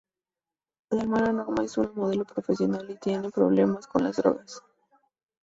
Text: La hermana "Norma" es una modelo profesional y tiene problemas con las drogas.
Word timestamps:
La 0.89 0.99
hermana 1.03 1.31
"Norma" 1.31 1.63
es 1.63 1.77
una 1.77 1.91
modelo 1.91 2.25
profesional 2.25 2.89
y 2.89 2.95
tiene 2.97 3.29
problemas 3.29 3.85
con 3.85 4.03
las 4.03 4.15
drogas. 4.17 4.63